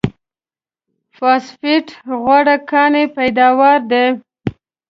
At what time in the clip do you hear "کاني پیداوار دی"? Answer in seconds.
2.69-4.05